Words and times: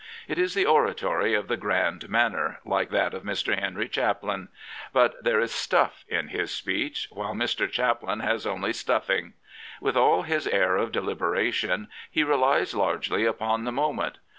It 0.27 0.39
is 0.39 0.55
the 0.55 0.65
oratory 0.65 1.35
of 1.35 1.47
the 1.47 1.57
grand 1.57 2.09
manner, 2.09 2.59
like 2.65 2.89
that 2.89 3.13
of 3.13 3.21
Mr. 3.21 3.55
Henry 3.59 3.87
Chaplin; 3.87 4.47
but 4.91 5.23
there 5.23 5.39
is" 5.39 5.51
stuff" 5.67 6.05
in 6.09 6.29
his 6.29 6.49
speech, 6.49 7.07
while 7.11 7.35
Mr. 7.35 7.69
Chaplin 7.69 8.21
has 8.21 8.47
only 8.47 8.71
stufling. 8.71 9.33
With 9.79 9.95
all 9.95 10.23
his 10.23 10.47
air 10.47 10.75
of 10.75 10.91
deliberation, 10.91 11.87
he 12.09 12.23
relies 12.23 12.73
largely 12.73 13.25
upon 13.25 13.63
the 13.63 13.71
moment. 13.71 14.17